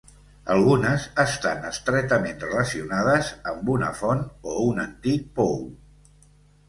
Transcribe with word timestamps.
Algunes 0.53 1.03
estan 1.23 1.67
estretament 1.71 2.41
relacionades 2.45 3.29
amb 3.55 3.69
una 3.77 3.93
font 4.01 4.25
o 4.55 4.59
un 4.71 4.83
antic 4.87 5.33
pou. 5.41 5.55